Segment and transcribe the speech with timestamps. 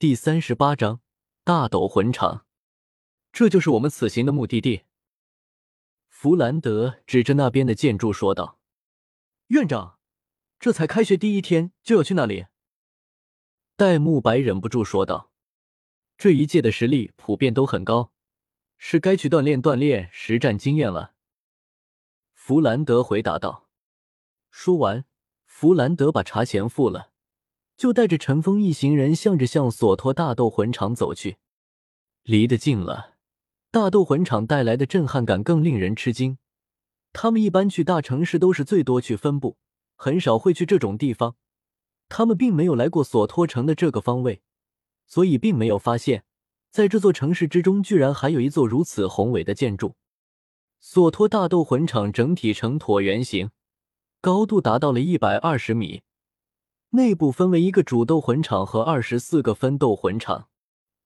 [0.00, 1.02] 第三十八章
[1.44, 2.46] 大斗魂场，
[3.32, 4.84] 这就是我们此行的目的地。
[6.08, 8.58] 弗兰德指着那边的建筑说道
[9.48, 9.98] ：“院长，
[10.58, 12.46] 这才开学第一天就要去那里？”
[13.76, 15.32] 戴沐白忍不住说道
[16.16, 18.14] ：“这一届的实力普遍都很高，
[18.78, 21.12] 是该去锻炼锻炼实战经验了。”
[22.32, 23.68] 弗兰德回答道。
[24.50, 25.04] 说完，
[25.44, 27.09] 弗兰德把茶钱付了，
[27.80, 31.38] 就带着陈峰一行人向着向索托大斗魂场走去。
[32.24, 33.14] 离得近了，
[33.70, 36.36] 大斗魂场带来的震撼感更令人吃惊。
[37.14, 39.56] 他们一般去大城市都是最多去分部，
[39.96, 41.36] 很少会去这种地方。
[42.10, 44.42] 他们并没有来过索托城的这个方位，
[45.06, 46.24] 所以并没有发现，
[46.70, 49.94] 在这座城市之中，居然还有一座如此宏伟的建筑。
[50.80, 53.50] 索托大斗魂场整体呈椭圆形，
[54.20, 56.02] 高度达到了一百二十米，
[56.90, 60.48] 内部分为一个主斗魂场和二十四个分斗魂场，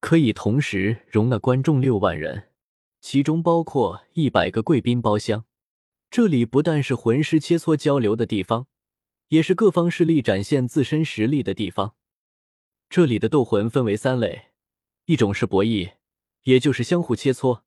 [0.00, 2.50] 可以同时容纳观众六万人，
[3.00, 5.44] 其中包括一百个贵宾包厢。
[6.10, 8.66] 这里不但是魂师切磋交流的地方。
[9.28, 11.94] 也是各方势力展现自身实力的地方。
[12.88, 14.50] 这里的斗魂分为三类，
[15.06, 15.94] 一种是博弈，
[16.42, 17.62] 也就是相互切磋，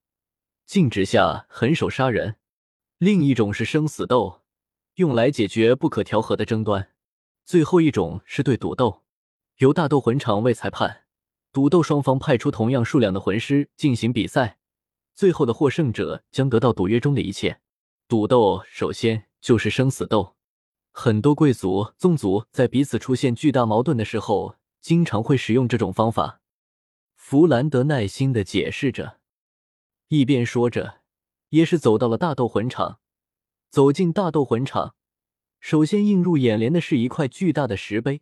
[0.65, 2.35] 禁止下狠手杀人；
[2.99, 4.43] 另一种是生死斗，
[4.95, 6.83] 用来解决不可调和的争端；
[7.47, 9.03] 最后一种是对赌斗，
[9.59, 11.05] 由大斗魂场为裁判，
[11.53, 14.57] 赌斗双方派出同样数量的魂师进行比赛，
[15.15, 17.61] 最后的获胜者将得到赌约中的一切。
[18.05, 20.35] 赌斗首先就是生死斗。
[20.91, 26.41] 很多贵族、宗族在彼此出现巨大矛盾的时候，经常会使用这种方法。
[27.15, 29.19] 弗兰德耐心的解释着，
[30.09, 30.95] 一边说着，
[31.51, 32.99] 也是走到了大斗魂场。
[33.69, 34.95] 走进大斗魂场，
[35.59, 38.21] 首先映入眼帘的是一块巨大的石碑，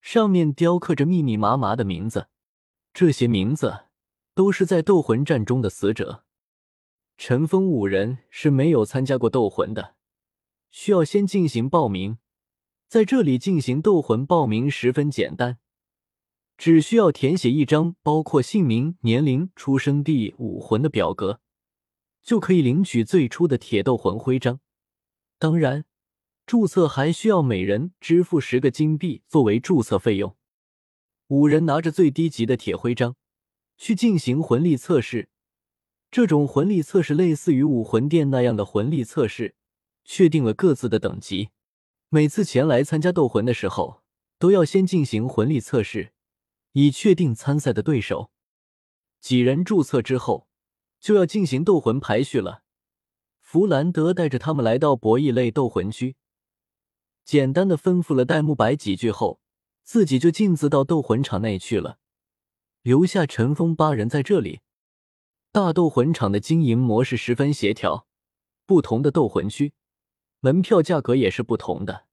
[0.00, 2.28] 上面雕刻着密密麻麻的名字。
[2.92, 3.84] 这些名字
[4.34, 6.24] 都是在斗魂战中的死者。
[7.16, 9.96] 陈峰五人是没有参加过斗魂的。
[10.70, 12.18] 需要先进行报名，
[12.86, 15.58] 在这里进行斗魂报名十分简单，
[16.58, 21.40] 只需要填写一张包括姓名、年龄、出生地、武魂的表格，
[22.22, 24.60] 就可以领取最初的铁斗魂徽章。
[25.38, 25.86] 当然，
[26.46, 30.36] 注册还需要每人支付十个金币作为注册费用。
[31.26, 33.16] 五人拿着最低级的铁徽章
[33.76, 35.28] 去进行魂力测试，
[36.08, 39.56] 这种魂力测试类似于武魂殿那样的魂力测试。
[40.08, 41.48] 确定了各自的等级，
[42.10, 44.02] 每次前来参加斗魂的时候，
[44.38, 46.12] 都要先进行魂力测试，
[46.74, 48.30] 以确定参赛的对手。
[49.20, 50.46] 几人注册之后，
[51.00, 52.62] 就要进行斗魂排序了。
[53.40, 56.14] 弗兰德带着他们来到博弈类斗魂区，
[57.26, 59.40] 简单的吩咐了戴沐白几句后，
[59.82, 61.98] 自己就径自到斗魂场内去了，
[62.82, 64.60] 留下陈峰八人在这里。
[65.50, 68.06] 大斗魂场的经营模式十分协调，
[68.64, 69.72] 不同的斗魂区。
[70.38, 72.04] 门票价格也是不同的。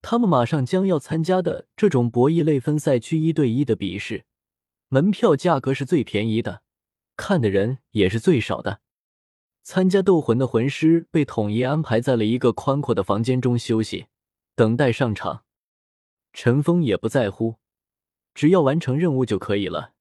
[0.00, 4.24] 他们马上将要参加的这种博弈类分赛区一对一的比试，
[4.88, 6.62] 门票价格是最便宜的，
[7.16, 8.82] 看的人也是最少的。
[9.64, 14.06] 参加斗魂的魂师被统一安排在了一个宽阔的房间中休息，
[14.54, 15.44] 等待上场。
[16.32, 17.58] 陈峰也不在乎，
[18.34, 19.94] 只要完成任务就可以了，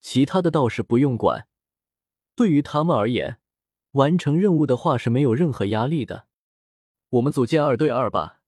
[0.00, 1.48] 其他的倒是不用管。
[2.34, 3.38] 对于他们而言，
[3.92, 6.26] 完成任务的话是没有任何压力的。
[7.10, 8.40] 我们组建二对二吧，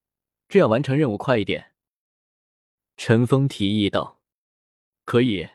[0.47, 1.73] 这样完成任务快一点。”
[2.97, 4.21] 陈峰提议道。
[5.05, 5.49] “可以，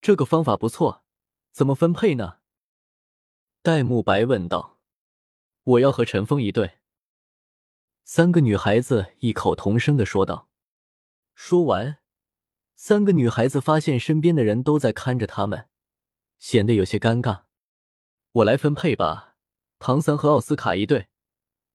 [0.00, 1.04] 这个方法不错。
[1.52, 2.38] 怎么分配呢？”
[3.62, 4.78] 戴沐白问道。
[5.62, 6.78] “我要和陈峰一队。”
[8.12, 10.48] 三个女孩子异口同声的说道。
[11.32, 11.98] 说完，
[12.74, 15.68] 三个女孩子发现身边的人都在看着他们，
[16.36, 17.44] 显得有些尴尬。
[18.42, 19.36] “我来分配吧，
[19.78, 21.06] 唐三和奥斯卡一队。”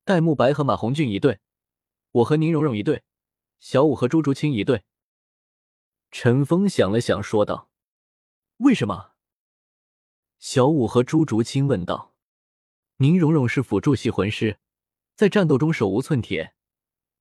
[0.04, 1.40] 戴沐白和马红俊一队，
[2.12, 3.04] 我和宁荣荣一队，
[3.62, 4.84] 小五和朱竹清一队。
[6.12, 7.70] 陈峰想了想，说道
[8.60, 9.14] ：“为什么？”
[10.38, 12.14] 小五和朱竹清问道
[13.00, 14.60] ：“宁荣荣是辅助系魂师，
[15.16, 16.54] 在战斗中手无寸铁，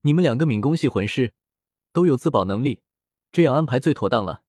[0.00, 1.32] 你们两个敏攻系魂师
[1.92, 2.82] 都有自保能力，
[3.30, 4.42] 这样安排最妥当了。”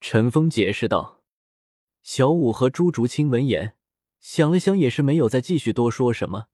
[0.00, 1.18] 陈峰解释道。
[2.02, 3.76] 小五和朱竹清闻言
[4.20, 6.46] 想了想，也是没有再继续多说什么。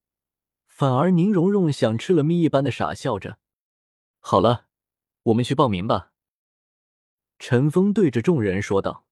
[0.67, 3.39] 反而宁荣荣像吃了蜜一般的傻笑着。
[4.19, 4.67] 好了，
[5.23, 6.13] 我们去报名吧。
[7.39, 9.07] 陈峰对着众人说道。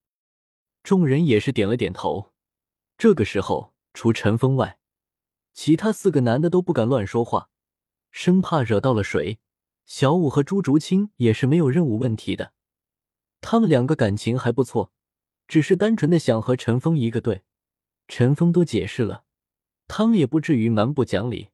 [0.82, 2.32] 众人也是点了点头。
[2.98, 4.78] 这个时候，除陈峰外，
[5.54, 7.48] 其他四个男的都不敢乱说话，
[8.10, 9.38] 生怕惹到了谁。
[9.86, 12.52] 小五和朱竹清也是没有任务问题的。
[13.40, 14.92] 他们两个感情还不错，
[15.46, 17.42] 只是单纯的想和陈峰一个队。
[18.08, 19.24] 陈峰都解释了，
[19.86, 21.50] 他们也不至于蛮不讲理。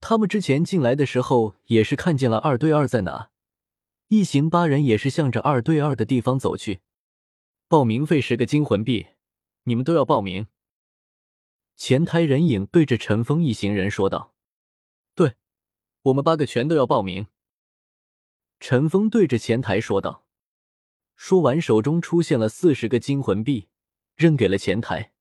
[0.00, 3.30] 他们之前进来的时候也是看见了二对二在哪，
[4.08, 6.80] 一行八人也是向着二对二的地方走去。
[7.68, 9.06] 报名费十个金魂币，
[9.64, 10.46] 你们都要报名。
[11.76, 14.34] 前台人影对着陈峰一行人说道
[15.14, 15.34] ：“对，
[16.02, 17.26] 我们八个全都要报名。”
[18.60, 20.26] 陈峰对着前台说道。
[21.16, 23.68] 说完，手中出现了四十个金魂币，
[24.16, 25.12] 扔给了前台。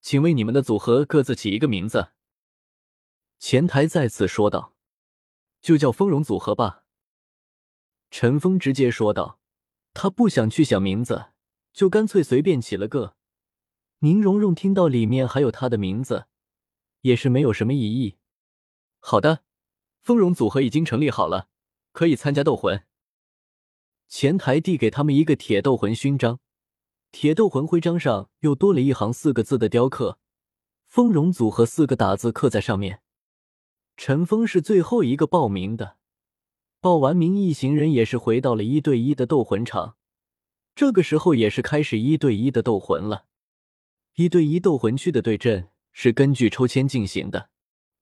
[0.00, 2.12] 请为你们的组合各自起一个名字。
[3.38, 4.74] 前台再次说道
[5.62, 6.84] ：“就叫丰荣组合吧。”
[8.10, 9.40] 陈峰直接说道
[9.94, 11.32] ：“他不想去想名字，
[11.72, 13.16] 就干脆随便起了个。”
[14.04, 16.26] 宁荣荣听到里面还有他的名字，
[17.00, 18.16] 也是没有什么异议。
[19.00, 19.44] 好的，
[20.02, 21.48] 丰荣组合已经成立好了，
[21.92, 22.84] 可以参加斗魂。
[24.06, 26.38] 前台递给他们一个铁斗魂勋章，
[27.12, 30.18] 铁斗魂徽章上又多了一行四个字的雕刻
[30.86, 33.00] ，“丰荣组合”四个大字刻在上面。
[33.96, 35.96] 陈峰是最后一个报名的，
[36.78, 39.96] 报完名，一行人也是回到了一对一的斗魂场。
[40.74, 43.24] 这个时候也是开始一对一的斗魂了。
[44.16, 47.50] 一对一斗魂区的对阵是根据抽签进行的，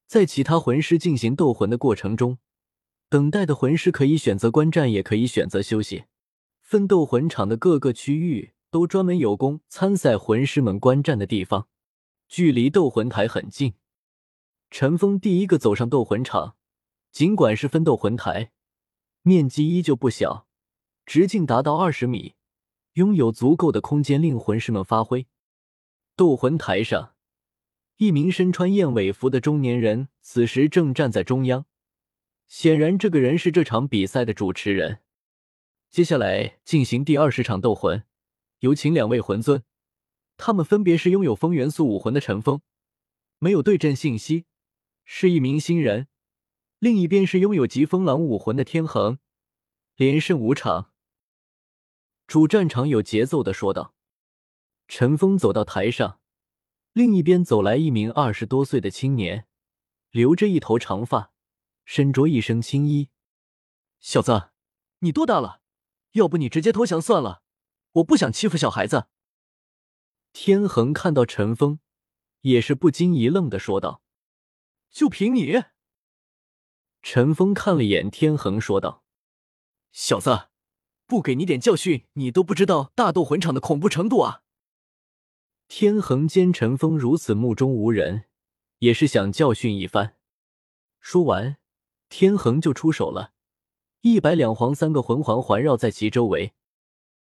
[0.07, 2.37] 在其他魂师进行斗魂的过程中。
[3.09, 6.05] 等待的魂师可以选择观战，也可以选择休息。
[6.61, 11.67] 分斗魂场的各个区域都专门有供参赛魂师们观战的地方，
[12.29, 13.73] 距离斗魂台很近。
[14.71, 16.57] 陈峰第一个走上斗魂场，
[17.11, 18.51] 尽管是分斗魂台，
[19.23, 20.47] 面积依旧不小，
[21.07, 22.35] 直径达到二十米，
[22.95, 25.27] 拥有足够的空间令魂师们发挥。
[26.23, 27.17] 斗魂台上，
[27.97, 31.67] 一名身穿燕尾服的中年人此时正站在中央。
[32.47, 35.01] 显然，这个人是这场比赛的主持人。
[35.91, 38.05] 接下来进行第二十场斗魂，
[38.61, 39.65] 有请两位魂尊，
[40.37, 42.61] 他们分别是拥有风元素武魂的陈峰，
[43.41, 44.45] 没有对阵信息，
[45.05, 46.05] 是一名新人；
[46.79, 49.19] 另一边是拥有疾风狼武魂的天恒，
[49.97, 50.93] 连胜五场。
[52.29, 53.97] 主战场有节奏的说道。
[54.95, 56.21] 陈峰走到台上，
[56.93, 59.47] 另一边走来一名二十多岁的青年，
[60.11, 61.33] 留着一头长发。
[61.87, 63.09] 身着一身青衣，
[64.01, 64.51] 小子，
[64.99, 65.63] 你多大了？
[66.11, 67.43] 要不你直接投降算了，
[67.93, 69.07] 我不想欺负小孩子。
[70.35, 71.81] 天恒看到陈峰，
[72.43, 74.03] 也是不禁一愣的说道
[74.93, 75.63] ：“就凭你？”
[77.01, 79.03] 陈峰看了眼天恒，说道
[79.91, 80.51] ：“小子，
[81.07, 84.43] 不给你点教训，你都不知道大斗魂场的恐怖程度啊！”
[85.75, 88.25] 天恒见陈峰如此目中无人，
[88.81, 90.17] 也是想教训一番。
[91.01, 91.57] 说完。
[92.11, 93.33] 天恒就出手了，
[94.03, 96.53] 一白两黄三个魂环环绕在其周围，